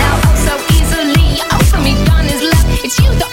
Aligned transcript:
now 0.00 0.16
so 0.46 0.54
easily. 0.76 1.28
Oh, 1.52 1.62
so 1.70 1.76
me 1.86 1.92
done 2.08 2.26
is 2.34 2.42
left. 2.52 2.84
It's 2.84 2.98
you, 3.02 3.10
the 3.22 3.28